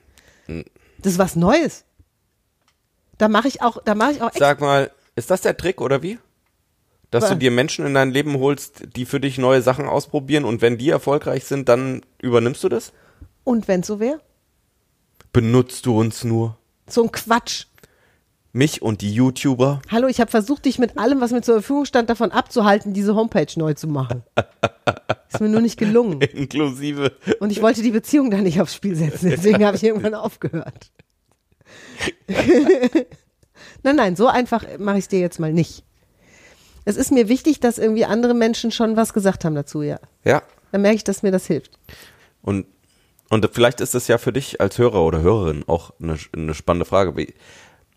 [0.99, 1.83] Das ist was Neues.
[3.17, 6.03] Da mache ich auch, da mache ich auch sag mal, ist das der Trick oder
[6.03, 6.19] wie?
[7.11, 7.29] Dass Was?
[7.31, 10.77] du dir Menschen in dein Leben holst, die für dich neue Sachen ausprobieren und wenn
[10.77, 12.91] die erfolgreich sind, dann übernimmst du das?
[13.45, 14.19] Und wenn so wäre?
[15.31, 16.57] Benutzt du uns nur?
[16.87, 17.65] So ein Quatsch.
[18.51, 19.81] Mich und die YouTuber?
[19.89, 23.15] Hallo, ich habe versucht, dich mit allem, was mir zur Verfügung stand, davon abzuhalten, diese
[23.15, 24.23] Homepage neu zu machen.
[25.31, 26.21] Ist mir nur nicht gelungen.
[26.21, 27.11] Inklusive.
[27.39, 30.91] Und ich wollte die Beziehung da nicht aufs Spiel setzen, deswegen habe ich irgendwann aufgehört.
[33.83, 35.83] nein, nein, so einfach mache ich es dir jetzt mal nicht.
[36.87, 39.99] Es ist mir wichtig, dass irgendwie andere Menschen schon was gesagt haben dazu, ja.
[40.23, 40.41] Ja.
[40.71, 41.71] Dann merke ich, dass mir das hilft.
[42.41, 42.65] Und,
[43.29, 46.85] und vielleicht ist es ja für dich als Hörer oder Hörerin auch eine, eine spannende
[46.85, 47.17] Frage.
[47.17, 47.33] Wie-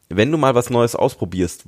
[0.09, 1.67] Wenn du mal was Neues ausprobierst,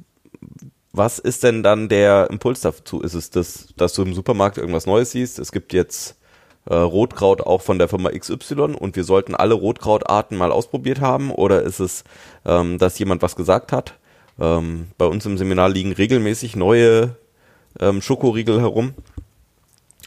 [0.92, 3.00] was ist denn dann der Impuls dazu?
[3.02, 5.38] Ist es das, dass du im Supermarkt irgendwas Neues siehst?
[5.38, 6.16] Es gibt jetzt
[6.68, 11.30] äh, Rotkraut auch von der Firma XY und wir sollten alle Rotkrautarten mal ausprobiert haben?
[11.30, 12.02] Oder ist es,
[12.44, 13.94] ähm, dass jemand was gesagt hat?
[14.42, 17.14] Ähm, bei uns im Seminar liegen regelmäßig neue
[17.78, 18.94] ähm, Schokoriegel herum.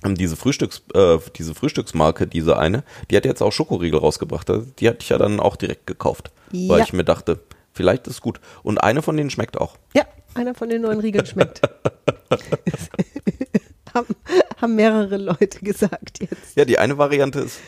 [0.04, 4.50] Ähm, diese Frühstücks, äh, diese Frühstücksmarke, diese eine, die hat jetzt auch Schokoriegel rausgebracht.
[4.50, 6.84] Also Die hatte ich ja dann auch direkt gekauft, weil Ja.
[6.84, 7.40] ich mir dachte,
[7.72, 8.42] vielleicht ist es gut.
[8.62, 9.78] Und eine von denen schmeckt auch.
[9.96, 11.62] Ja, einer von den neuen Riegeln schmeckt.
[13.94, 14.08] haben,
[14.62, 16.56] haben mehrere Leute gesagt jetzt.
[16.58, 17.60] Ja, die eine Variante ist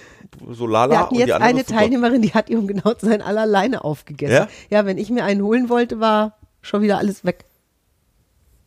[0.51, 1.63] so lala Wir hatten und die jetzt andere eine.
[1.65, 4.33] Teilnehmerin, die hat um genau zu sein alle alleine aufgegessen.
[4.35, 4.47] Ja?
[4.69, 6.36] ja, wenn ich mir einen holen wollte, war
[6.67, 7.45] schon wieder alles weg.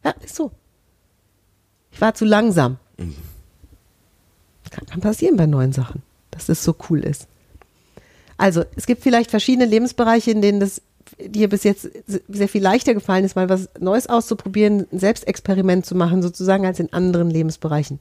[0.05, 0.51] Ja, ist so.
[1.93, 2.79] Ich war zu langsam.
[2.99, 3.15] Mhm.
[4.71, 7.27] Kann, kann passieren bei neuen Sachen, dass das so cool ist.
[8.37, 10.81] Also, es gibt vielleicht verschiedene Lebensbereiche, in denen das
[11.19, 11.91] dir bis jetzt
[12.29, 16.81] sehr viel leichter gefallen ist, mal was Neues auszuprobieren, ein Selbstexperiment zu machen, sozusagen, als
[16.81, 17.99] in anderen Lebensbereichen.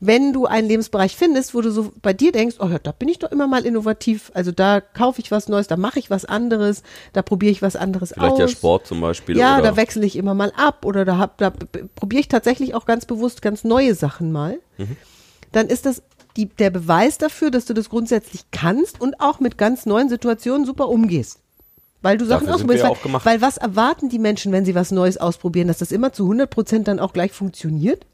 [0.00, 3.08] Wenn du einen Lebensbereich findest, wo du so bei dir denkst, oh ja, da bin
[3.08, 6.24] ich doch immer mal innovativ, also da kaufe ich was Neues, da mache ich was
[6.24, 8.38] anderes, da probiere ich was anderes Vielleicht aus.
[8.38, 9.36] der Sport zum Beispiel.
[9.36, 11.52] Ja, oder da wechsle ich immer mal ab oder da, hab, da
[11.94, 14.58] probiere ich tatsächlich auch ganz bewusst ganz neue Sachen mal.
[14.78, 14.96] Mhm.
[15.52, 16.02] Dann ist das
[16.36, 20.66] die, der Beweis dafür, dass du das grundsätzlich kannst und auch mit ganz neuen Situationen
[20.66, 21.38] super umgehst.
[22.02, 22.84] Weil du Sachen ausprobierst.
[22.84, 26.24] Weil, weil was erwarten die Menschen, wenn sie was Neues ausprobieren, dass das immer zu
[26.24, 28.04] 100 Prozent dann auch gleich funktioniert?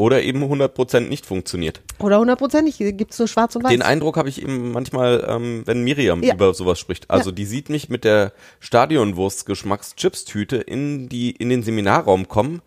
[0.00, 1.82] Oder eben 100% nicht funktioniert.
[1.98, 2.78] Oder 100 Prozent nicht?
[2.78, 3.70] Gibt es nur schwarz und weiß?
[3.70, 6.32] Den Eindruck habe ich eben manchmal, ähm, wenn Miriam Ja.
[6.32, 7.10] über sowas spricht.
[7.10, 7.34] Also Ja.
[7.36, 12.62] die sieht mich mit der Stadionwurst-Geschmacks-Chips-Tüte in, die, in den Seminarraum kommen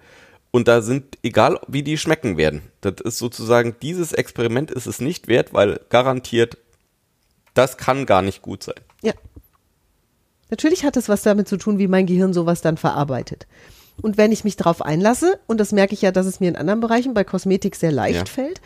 [0.51, 5.01] und da sind, egal wie die schmecken werden, das ist sozusagen, dieses Experiment ist es
[5.01, 6.57] nicht wert, weil garantiert,
[7.55, 8.75] das kann gar nicht gut sein.
[9.01, 9.13] Ja.
[10.51, 13.47] Natürlich hat es was damit zu tun, wie mein Gehirn sowas dann verarbeitet.
[14.01, 16.55] Und wenn ich mich darauf einlasse, und das merke ich ja, dass es mir in
[16.55, 18.25] anderen Bereichen bei Kosmetik sehr leicht Ja.
[18.25, 18.59] fällt,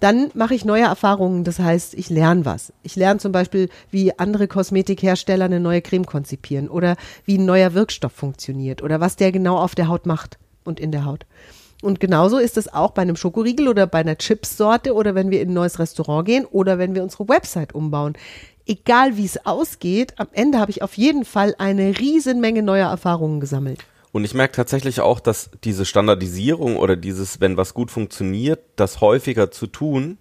[0.00, 1.44] dann mache ich neue Erfahrungen.
[1.44, 2.72] Das heißt, ich lerne was.
[2.82, 7.72] Ich lerne zum Beispiel, wie andere Kosmetikhersteller eine neue Creme konzipieren oder wie ein neuer
[7.74, 11.24] Wirkstoff funktioniert oder was der genau auf der Haut macht und in der Haut.
[11.82, 15.40] Und genauso ist es auch bei einem Schokoriegel oder bei einer Chipssorte oder wenn wir
[15.40, 18.14] in ein neues Restaurant gehen oder wenn wir unsere Website umbauen.
[18.66, 23.38] Egal wie es ausgeht, am Ende habe ich auf jeden Fall eine Riesenmenge neuer Erfahrungen
[23.38, 23.80] gesammelt.
[24.14, 29.00] Und ich merke tatsächlich auch, dass diese Standardisierung oder dieses, wenn was gut funktioniert, das
[29.00, 30.18] häufiger zu tun,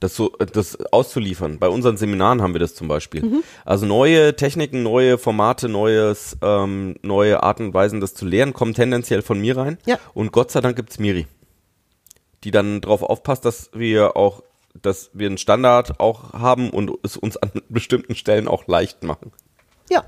[0.00, 1.58] das so, das auszuliefern.
[1.58, 3.22] Bei unseren Seminaren haben wir das zum Beispiel.
[3.22, 3.42] Mhm.
[3.66, 8.72] Also neue Techniken, neue Formate, neues, ähm, neue Arten und Weisen, das zu lernen, kommen
[8.72, 9.76] tendenziell von mir rein.
[9.84, 9.98] Ja.
[10.14, 11.26] Und Gott sei Dank gibt's Miri,
[12.44, 14.42] die dann darauf aufpasst, dass wir auch,
[14.80, 19.32] dass wir einen Standard auch haben und es uns an bestimmten Stellen auch leicht machen.
[19.90, 20.02] Ja.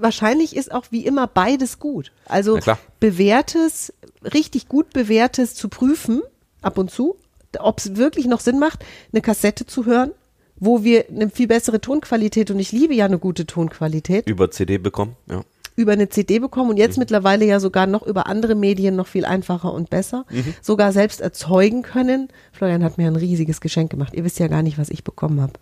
[0.00, 2.12] Wahrscheinlich ist auch wie immer beides gut.
[2.26, 2.58] Also
[3.00, 3.92] bewährtes,
[4.32, 6.22] richtig gut bewährtes zu prüfen,
[6.62, 7.16] ab und zu,
[7.58, 10.10] ob es wirklich noch Sinn macht, eine Kassette zu hören,
[10.56, 14.78] wo wir eine viel bessere Tonqualität, und ich liebe ja eine gute Tonqualität, Über CD
[14.78, 15.42] bekommen, ja.
[15.76, 19.24] über eine CD bekommen und jetzt mittlerweile ja sogar noch über andere Medien noch viel
[19.24, 20.24] einfacher und besser,
[20.62, 22.28] sogar selbst erzeugen können.
[22.52, 24.14] Florian hat mir ein riesiges Geschenk gemacht.
[24.14, 25.54] Ihr wisst ja gar nicht, was ich bekommen habe,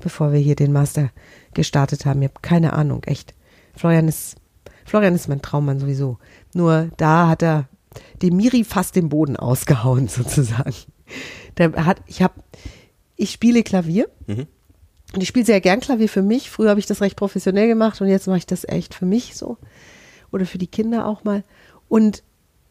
[0.00, 1.10] bevor wir hier den Master
[1.54, 2.22] gestartet haben.
[2.22, 3.34] Ihr habt keine Ahnung, echt.
[3.74, 4.36] Florian ist,
[4.84, 6.18] Florian ist mein Traummann sowieso.
[6.54, 7.68] Nur da hat er
[8.22, 10.74] dem Miri fast den Boden ausgehauen, sozusagen.
[11.58, 12.34] Der hat, ich habe,
[13.16, 14.08] ich spiele Klavier.
[14.26, 16.50] Und ich spiele sehr gern Klavier für mich.
[16.50, 19.36] Früher habe ich das recht professionell gemacht und jetzt mache ich das echt für mich
[19.36, 19.58] so.
[20.30, 21.44] Oder für die Kinder auch mal.
[21.88, 22.22] Und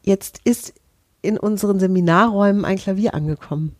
[0.01, 0.73] jetzt ist
[1.21, 3.75] in unseren Seminarräumen ein Klavier angekommen.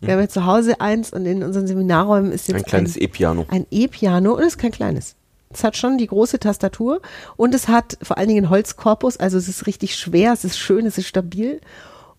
[0.00, 3.46] Wir haben ja zu Hause eins und in unseren Seminarräumen ist jetzt Ein kleines E-Piano.
[3.48, 5.16] ein E-Piano und es ist kein kleines.
[5.54, 7.00] Es hat schon die große Tastatur
[7.36, 10.58] und es hat vor allen Dingen einen Holzkorpus, also es ist richtig schwer, es ist
[10.58, 11.60] schön, es ist stabil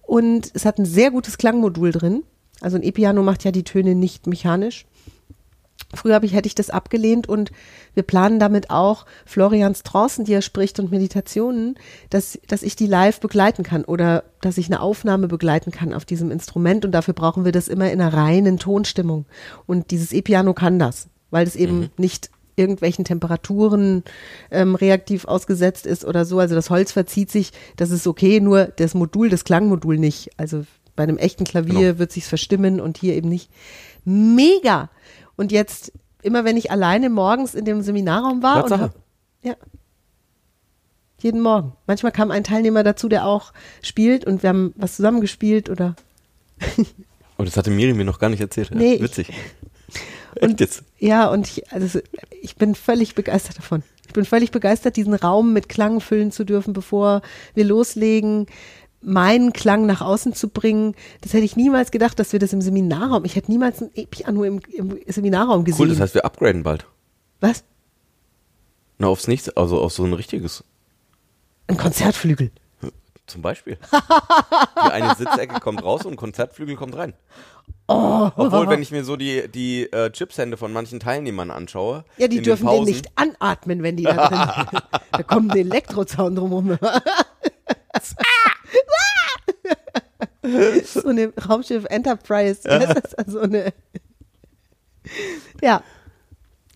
[0.02, 2.24] und es hat ein sehr gutes Klangmodul drin.
[2.62, 4.86] Also ein E-Piano macht ja die Töne nicht mechanisch.
[5.94, 7.52] Früher habe ich, hätte ich das abgelehnt und
[7.94, 11.76] wir planen damit auch Florians Trancen, die er spricht und Meditationen,
[12.10, 16.06] dass, dass ich die live begleiten kann oder dass ich eine Aufnahme begleiten kann auf
[16.06, 19.26] diesem Instrument und dafür brauchen wir das immer in einer reinen Tonstimmung.
[19.66, 24.04] Und dieses E-Piano kann das, weil es eben nicht irgendwelchen Temperaturen
[24.52, 26.40] ähm, reaktiv ausgesetzt ist oder so.
[26.40, 30.30] Also das Holz verzieht sich, das ist okay, nur das Modul, das Klangmodul nicht.
[30.38, 30.66] Also
[30.96, 32.00] bei einem echten Klavier Genau.
[32.00, 33.50] wird sich's verstimmen und hier eben nicht.
[34.06, 34.90] Mega!
[35.36, 35.92] Und jetzt,
[36.22, 38.82] immer wenn ich alleine morgens in dem Seminarraum war und Tatsache.
[38.84, 38.96] hab,
[39.44, 39.56] ja.
[41.22, 41.74] Jeden Morgen.
[41.88, 45.96] Manchmal kam ein Teilnehmer dazu, der auch spielt und wir haben was zusammengespielt oder
[47.38, 48.72] Oh, das hatte Miri mir noch gar nicht erzählt.
[48.74, 49.28] Nee, ich- Witzig.
[50.42, 50.84] Und- jetzt?
[51.00, 52.00] Ja, und ich, also
[52.42, 53.84] ich bin völlig begeistert davon.
[54.08, 57.22] Ich bin völlig begeistert, diesen Raum mit Klang füllen zu dürfen, bevor
[57.54, 58.46] wir loslegen,
[59.02, 60.96] meinen Klang nach außen zu bringen.
[61.22, 64.44] Das hätte ich niemals gedacht, dass wir das im Seminarraum, ich hätte niemals ein E-Piano
[64.44, 65.82] im, im Seminarraum gesehen.
[65.82, 66.86] Cool, das heißt, wir upgraden bald.
[67.40, 67.64] Was?
[68.98, 70.64] Na, aufs nächste, also auf so ein richtiges.
[71.68, 72.52] Ein Konzertflügel.
[73.28, 73.78] Zum Beispiel.
[73.92, 77.14] Die eine Sitzecke kommt raus und ein Konzertflügel kommt rein.
[77.88, 78.30] Oh.
[78.36, 82.04] Obwohl, wenn ich mir so die, die äh, Chipshände von manchen Teilnehmern anschaue.
[82.18, 86.36] Ja, die dürfen den den nicht anatmen, wenn die da drin Da kommt ein Elektrozaun
[86.36, 86.78] drumherum.
[90.84, 92.62] so eine Raumschiff Enterprise.
[92.68, 93.74] Das ist also eine.
[95.62, 95.82] Ja.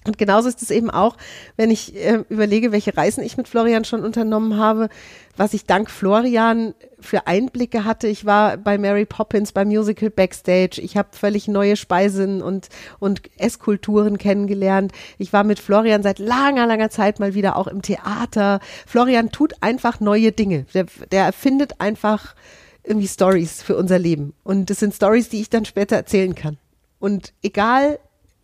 [0.05, 1.17] Und genauso ist es eben auch,
[1.57, 4.87] wenn ich äh, überlege, welche Reisen ich mit Florian schon unternommen habe,
[5.35, 8.07] was ich dank Florian für Einblicke hatte.
[8.07, 10.79] Ich war bei Mary Poppins beim Musical Backstage.
[10.81, 14.93] Ich habe völlig neue Speisen und, und Esskulturen kennengelernt.
[15.17, 18.61] Ich war mit Florian seit langer, langer Zeit mal wieder auch im Theater.
[18.87, 20.65] Florian tut einfach neue Dinge.
[20.73, 22.35] Der, der erfindet einfach
[22.83, 24.33] irgendwie Stories für unser Leben.
[24.43, 26.57] Und das sind Stories, die ich dann später erzählen kann.
[26.99, 27.99] Und egal,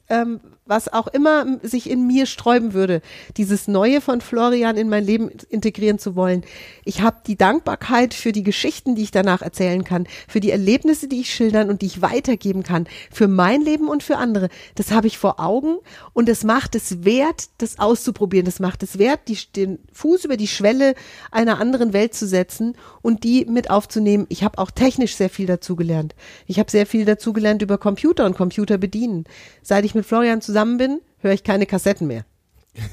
[0.09, 3.03] ähm, was auch immer sich in mir sträuben würde,
[3.37, 6.43] dieses Neue von Florian in mein Leben integrieren zu wollen.
[6.85, 11.07] Ich habe die Dankbarkeit für die Geschichten, die ich danach erzählen kann, für die Erlebnisse,
[11.07, 14.49] die ich schildern und die ich weitergeben kann, für mein Leben und für andere.
[14.73, 15.77] Das habe ich vor Augen
[16.13, 18.45] und es macht es wert, das auszuprobieren.
[18.45, 20.95] Das macht es wert, die, den Fuß über die Schwelle
[21.29, 24.25] einer anderen Welt zu setzen und die mit aufzunehmen.
[24.29, 26.15] Ich habe auch technisch sehr viel dazugelernt.
[26.47, 29.25] Ich habe sehr viel dazugelernt über Computer und Computer bedienen.
[29.61, 32.25] Seit ich mit Florian zusammen bin, höre ich keine Kassetten mehr.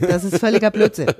[0.01, 1.11] Das ist völliger Blödsinn.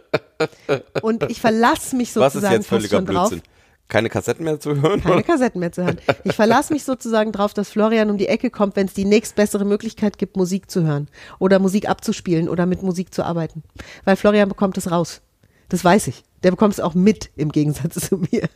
[1.03, 3.29] Und ich verlasse mich Was ist sozusagen jetzt fast völliger schon drauf.
[3.31, 3.49] Blödsinn?
[3.89, 5.03] Keine Kassetten mehr zu hören?
[5.03, 6.01] Keine Kassetten mehr zu hören.
[6.25, 9.65] Ich verlasse mich sozusagen drauf, dass Florian um die Ecke kommt, wenn es die nächstbessere
[9.65, 13.63] Möglichkeit gibt, Musik zu hören oder Musik abzuspielen oder mit Musik zu arbeiten.
[14.05, 15.21] Weil Florian bekommt es raus.
[15.69, 16.25] Das weiß ich.
[16.43, 18.49] Der bekommt es auch mit im Gegensatz zu mir.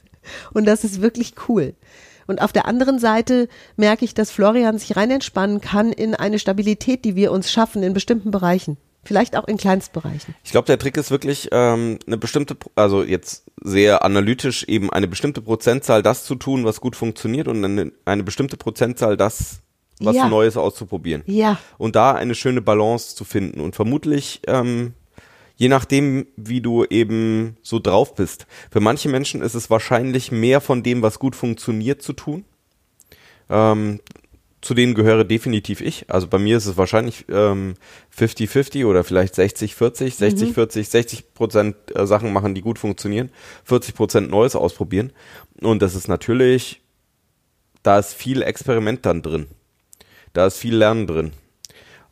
[0.54, 1.74] Und das ist wirklich cool.
[2.26, 6.38] Und auf der anderen Seite merke ich, dass Florian sich rein entspannen kann in eine
[6.38, 8.76] Stabilität, die wir uns schaffen in bestimmten Bereichen.
[9.04, 10.34] Vielleicht auch in Kleinstbereichen.
[10.42, 15.06] Ich glaube, der Trick ist wirklich ähm, eine bestimmte, also jetzt sehr analytisch eben eine
[15.06, 19.60] bestimmte Prozentzahl das zu tun, was gut funktioniert und eine, eine bestimmte Prozentzahl das,
[20.00, 20.28] was Ja.
[20.28, 21.22] Neues auszuprobieren.
[21.26, 21.56] Ja.
[21.78, 24.94] Und da eine schöne Balance zu finden und vermutlich ähm,
[25.56, 28.46] je nachdem, wie du eben so drauf bist.
[28.70, 32.44] Für manche Menschen ist es wahrscheinlich mehr von dem, was gut funktioniert, zu tun.
[33.48, 34.00] Ähm,
[34.60, 36.10] zu denen gehöre definitiv ich.
[36.10, 37.74] Also bei mir ist es wahrscheinlich ähm,
[38.16, 40.18] 50-50 oder vielleicht 60-40.
[40.18, 43.30] 60-40, 60 Prozent äh, Sachen machen, die gut funktionieren,
[43.64, 45.12] 40 Prozent Neues ausprobieren.
[45.60, 46.82] Und das ist natürlich,
[47.82, 49.46] da ist viel Experiment dann drin.
[50.32, 51.32] Da ist viel Lernen drin.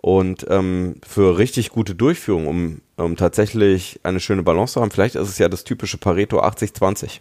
[0.05, 5.15] Und ähm, für richtig gute Durchführung, um, um tatsächlich eine schöne Balance zu haben, vielleicht
[5.15, 7.21] ist es ja das typische Pareto 80-20.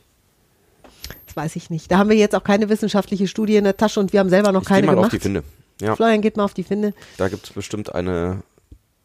[1.25, 1.89] Das weiß ich nicht.
[1.89, 4.51] Da haben wir jetzt auch keine wissenschaftliche Studie in der Tasche und wir haben selber
[4.51, 5.05] noch Ich keine mal gemacht.
[5.05, 5.43] auf die Finde.
[5.79, 6.93] Ja, Florian geht mal auf die Finde.
[7.15, 8.43] da gibt es bestimmt eine.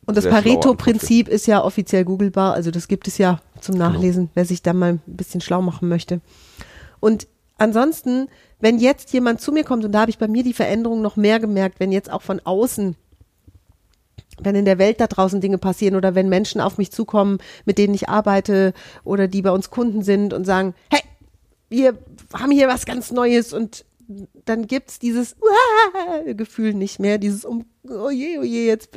[0.06, 3.90] Und das Pareto-Prinzip ist ja offiziell googlebar, also das gibt es ja zum Genau.
[3.90, 6.20] Nachlesen, wer sich da mal ein bisschen schlau machen möchte.
[6.98, 8.26] Und ansonsten,
[8.58, 11.14] wenn jetzt jemand zu mir kommt, und da habe ich bei mir die Veränderung noch
[11.14, 12.96] mehr gemerkt, wenn jetzt auch von außen,
[14.40, 17.78] wenn in der Welt da draußen Dinge passieren oder wenn Menschen auf mich zukommen, mit
[17.78, 18.72] denen ich arbeite
[19.04, 21.02] oder die bei uns Kunden sind und sagen, hey,
[21.68, 21.98] wir
[22.32, 23.84] haben hier was ganz Neues und
[24.44, 25.36] dann gibt's dieses!
[26.26, 28.90] Gefühl nicht mehr, dieses um, oh je, oh je, jetzt,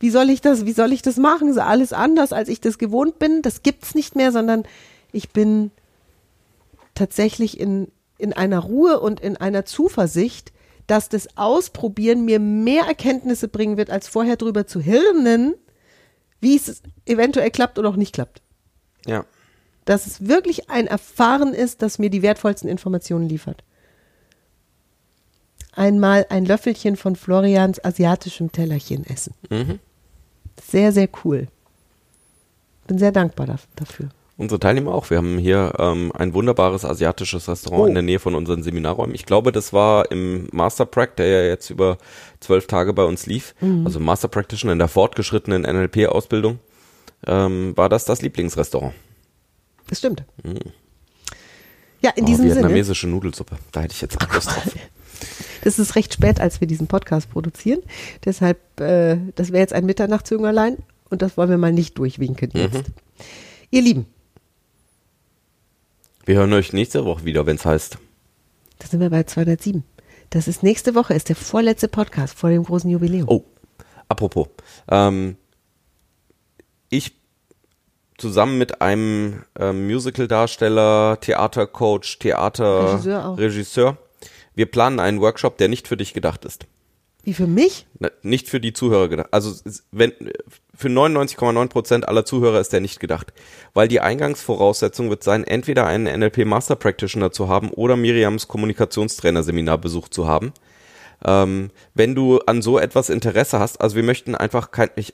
[0.00, 1.48] wie soll ich das, wie soll ich das machen?
[1.48, 3.42] Ist alles anders, als ich das gewohnt bin.
[3.42, 4.64] Das gibt's nicht mehr, sondern
[5.12, 5.70] ich bin
[6.94, 10.52] tatsächlich in, in einer Ruhe und in einer Zuversicht,
[10.88, 15.54] dass das Ausprobieren mir mehr Erkenntnisse bringen wird, als vorher drüber zu hirnen,
[16.40, 18.42] wie es eventuell klappt oder auch nicht klappt.
[19.06, 19.24] Ja.
[19.84, 23.62] Dass es wirklich ein Erfahren ist, das mir die wertvollsten Informationen liefert.
[25.72, 29.34] Einmal ein Löffelchen von Florians asiatischem Tellerchen essen.
[30.68, 31.46] Sehr, sehr cool.
[32.86, 34.08] Bin sehr dankbar daf- dafür.
[34.38, 35.10] Unsere Teilnehmer auch.
[35.10, 37.86] Wir haben hier ähm, ein wunderbares asiatisches Restaurant Oh.
[37.86, 39.14] in der Nähe von unseren Seminarräumen.
[39.14, 41.98] Ich glaube, das war im Master Prac, der ja jetzt über
[42.38, 43.54] zwölf Tage bei uns lief.
[43.60, 43.84] Mhm.
[43.84, 46.60] Also Master Practitioner in der fortgeschrittenen NLP-Ausbildung.
[47.26, 48.94] Ähm, war das das Lieblingsrestaurant?
[49.88, 50.22] Das stimmt.
[52.00, 52.54] Ja, in Oh, diesem Sinne.
[52.60, 53.56] vietnamesische Nudelsuppe.
[53.72, 54.64] Da hätte ich jetzt auch Lust drauf.
[55.62, 57.80] Das ist recht spät, als wir diesen Podcast produzieren.
[58.24, 60.76] Deshalb, äh, das wäre jetzt ein Mitternachtszüngerlein
[61.10, 62.60] und das wollen wir mal nicht durchwinken Mhm.
[62.60, 62.84] jetzt.
[63.72, 64.06] Ihr Lieben,
[66.28, 67.96] Wir hören euch nächste Woche wieder, wenn es heißt.
[68.80, 69.82] da sind wir bei 207.
[70.28, 73.26] Das ist nächste Woche, ist der vorletzte Podcast vor dem großen Jubiläum.
[73.28, 73.44] Oh,
[74.10, 74.48] apropos.
[74.90, 75.38] Ähm,
[76.90, 77.16] ich
[78.18, 83.96] zusammen mit einem ähm, Musical-Darsteller, Theatercoach, Theaterregisseur, Regisseur
[84.54, 86.66] wir planen einen Workshop, der nicht für dich gedacht ist.
[87.28, 87.86] Wie für mich?
[87.98, 89.28] Na, Nicht für die Zuhörer gedacht.
[89.32, 89.52] Also
[89.92, 90.14] wenn
[90.74, 93.34] für 99,9 Prozent aller Zuhörer ist der nicht gedacht,
[93.74, 99.76] weil die Eingangsvoraussetzung wird sein, entweder einen NLP Master Practitioner zu haben oder Miriams Kommunikationstrainer-Seminar
[99.76, 100.54] besucht zu haben.
[101.22, 105.12] Ähm, wenn du an so etwas Interesse hast, also wir möchten einfach kein, ich,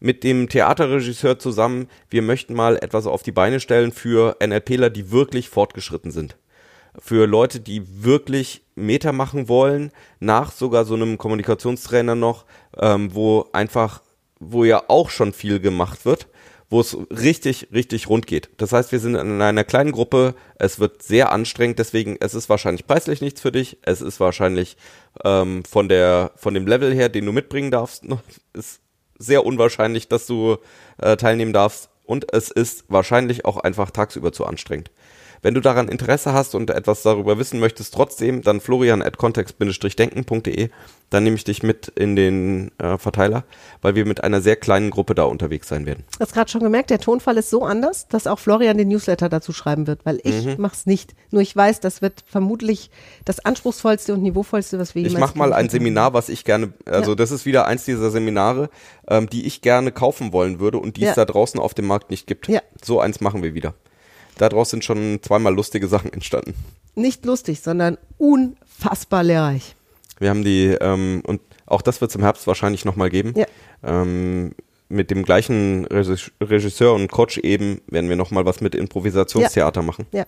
[0.00, 5.12] mit dem Theaterregisseur zusammen, wir möchten mal etwas auf die Beine stellen für NLPler, die
[5.12, 6.36] wirklich fortgeschritten sind.
[6.98, 12.44] Für Leute, die wirklich Meter machen wollen, nach sogar so einem Kommunikationstrainer noch,
[12.78, 14.02] ähm, wo einfach,
[14.40, 16.28] wo ja auch schon viel gemacht wird,
[16.68, 18.48] wo es richtig, richtig rund geht.
[18.56, 22.48] Das heißt, wir sind in einer kleinen Gruppe, es wird sehr anstrengend, deswegen, es ist
[22.48, 24.76] wahrscheinlich preislich nichts für dich, es ist wahrscheinlich
[25.22, 28.04] ähm, von der, von dem Level her, den du mitbringen darfst,
[28.54, 28.80] ist
[29.18, 30.56] sehr unwahrscheinlich, dass du
[30.98, 34.90] äh, teilnehmen darfst und es ist wahrscheinlich auch einfach tagsüber zu anstrengend.
[35.42, 40.68] Wenn du daran Interesse hast und etwas darüber wissen möchtest, trotzdem, dann florian at kontext-denken.de,
[41.10, 43.44] dann nehme ich dich mit in den äh, Verteiler,
[43.82, 46.04] weil wir mit einer sehr kleinen Gruppe da unterwegs sein werden.
[46.14, 49.28] Du hast gerade schon gemerkt, der Tonfall ist so anders, dass auch Florian den Newsletter
[49.28, 50.54] dazu schreiben wird, weil ich Mhm.
[50.58, 51.14] mach's nicht.
[51.30, 52.90] Nur ich weiß, das wird vermutlich
[53.24, 55.68] das anspruchsvollste und niveauvollste, was wir Ich jemals mache mal ein.
[55.68, 57.16] Seminar, was ich gerne, also Ja.
[57.16, 58.70] das ist wieder eins dieser Seminare,
[59.08, 61.10] ähm, die ich gerne kaufen wollen würde und die Ja.
[61.10, 62.48] es da draußen auf dem Markt nicht gibt.
[62.48, 62.60] Ja.
[62.82, 63.74] So eins machen wir wieder.
[64.42, 66.54] Daraus sind schon zweimal lustige Sachen entstanden.
[66.96, 69.76] Nicht lustig, sondern unfassbar lehrreich.
[70.18, 73.34] Wir haben die, ähm, und auch das wird es im Herbst wahrscheinlich nochmal geben.
[73.36, 73.46] Ja.
[73.84, 74.50] Ähm,
[74.88, 80.06] mit dem gleichen Regis- Regisseur und Coach eben werden wir nochmal was mit Improvisationstheater machen.
[80.10, 80.24] Ja.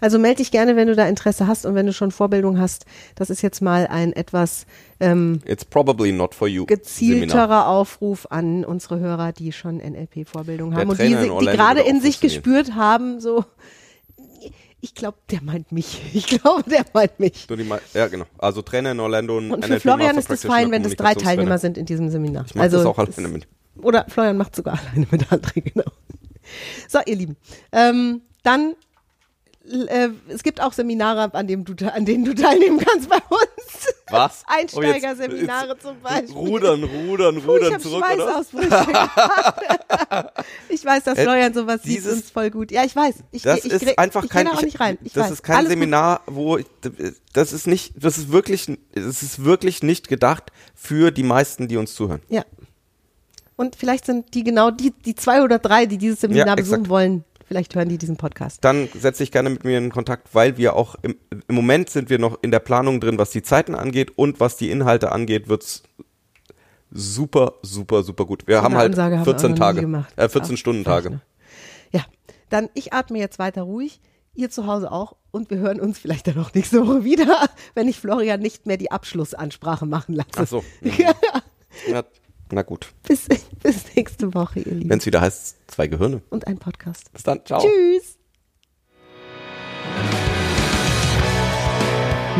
[0.00, 2.86] Also melde dich gerne, wenn du da Interesse hast und wenn du schon Vorbildung hast.
[3.14, 4.66] Das ist jetzt mal ein etwas
[5.00, 6.66] ähm, It's probably not for you.
[6.66, 7.68] gezielterer Seminar.
[7.68, 11.80] Aufruf an unsere Hörer, die schon NLP-Vorbildung haben und die, Trainer in die Orlando gerade
[11.80, 13.44] in sich gespürt haben, so,
[14.80, 16.00] ich glaube, der meint mich.
[16.14, 17.46] Ich glaube, der meint mich.
[17.46, 18.26] Du die mal, ja, genau.
[18.38, 20.96] Also Trainer in Orlando und, Und für NLP Florian Master ist es fein, wenn es
[20.96, 21.14] drei.
[21.14, 22.44] Teilnehmer sind in diesem Seminar.
[22.46, 23.46] Ich mach das auch alleine mit.
[23.82, 25.90] Oder Florian macht sogar alleine mit André, genau.
[26.88, 27.36] So, ihr Lieben.
[27.72, 28.74] Ähm, dann,
[29.64, 33.86] äh, es gibt auch Seminare, an, dem du, an denen du teilnehmen kannst bei uns.
[34.10, 34.42] Was?
[34.46, 36.34] Einsteigerseminare Oh, jetzt- zum Beispiel.
[36.34, 38.44] Rudern, rudern, Puh, ich rudern zurück, oder?
[40.68, 42.70] Ich weiß, dass Äh, Florian sowas sieht dieses- uns voll gut.
[42.72, 43.16] Ja, ich weiß.
[43.32, 44.98] Ich, Das ich, ist ich, einfach ich kein, da auch nicht rein.
[45.02, 45.32] Ich das weiß.
[45.32, 45.72] ist kein Alles gut.
[45.74, 46.66] Seminar, wo, ich-
[47.32, 51.76] das ist nicht, das ist wirklich, es ist wirklich nicht gedacht für die meisten, die
[51.76, 52.22] uns zuhören.
[52.28, 52.44] Ja.
[53.56, 56.88] Und vielleicht sind die genau die, die zwei oder drei, die dieses Seminar Ja, besuchen
[56.88, 57.24] wollen.
[57.50, 58.64] Vielleicht hören die diesen Podcast.
[58.64, 61.16] Dann setz dich gerne mit mir in Kontakt, weil wir auch im,
[61.48, 64.56] im Moment sind wir noch in der Planung drin, was die Zeiten angeht und was
[64.56, 65.82] die Inhalte angeht, wird's
[66.92, 68.46] super, super, super gut.
[68.46, 70.12] Wir haben halt Ansage haben wir 14 Tage, gemacht.
[70.16, 71.22] äh, 14 Ach, Stunden Tage.
[71.90, 72.04] Ja,
[72.50, 74.00] dann ich atme jetzt weiter ruhig,
[74.36, 77.88] ihr zu Hause auch und wir hören uns vielleicht dann auch nächste Woche wieder, wenn
[77.88, 80.28] ich Florian nicht mehr die Abschlussansprache machen lasse.
[80.36, 80.64] Ach so.
[80.82, 80.92] Mhm.
[81.92, 82.04] Ja,
[82.52, 82.92] na gut.
[83.02, 83.28] bis,
[83.62, 84.90] bis nächste Woche, ihr Lieben.
[84.90, 86.22] Wenn es wieder heißt, zwei Gehirne.
[86.30, 87.12] Und ein Podcast.
[87.12, 87.44] Bis dann.
[87.44, 87.60] Ciao.
[87.60, 88.16] Tschüss.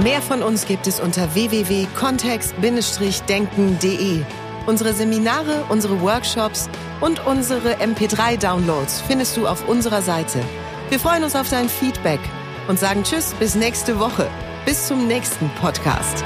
[0.03, 4.23] Mehr von uns gibt es unter www.kontext-denken.de.
[4.67, 6.71] Unsere Seminare, unsere Workshops
[7.01, 10.41] und unsere MP3-Downloads findest du auf unserer Seite.
[10.89, 12.21] Wir freuen uns auf dein Feedback
[12.69, 14.27] und sagen Tschüss bis nächste Woche.
[14.65, 16.25] Bis zum nächsten Podcast.